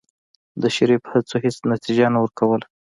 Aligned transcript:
د 0.61 0.63
شريف 0.75 1.03
هڅو 1.11 1.35
هېڅ 1.43 1.57
نتيجه 1.71 2.05
نه 2.13 2.19
ورکوله. 2.23 2.65